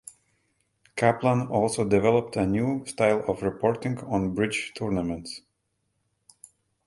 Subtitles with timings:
[0.95, 5.41] Kaplan also developed a new style of reporting on bridge tournaments.